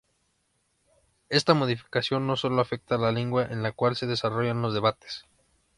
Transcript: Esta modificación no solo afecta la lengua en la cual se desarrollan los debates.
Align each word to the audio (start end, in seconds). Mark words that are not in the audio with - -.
Esta 1.29 1.53
modificación 1.53 2.25
no 2.25 2.35
solo 2.35 2.59
afecta 2.59 2.97
la 2.97 3.11
lengua 3.11 3.45
en 3.45 3.61
la 3.61 3.71
cual 3.71 3.95
se 3.95 4.07
desarrollan 4.07 4.63
los 4.63 4.73
debates. 4.73 5.25